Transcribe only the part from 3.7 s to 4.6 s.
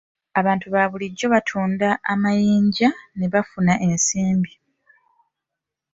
ensimbi.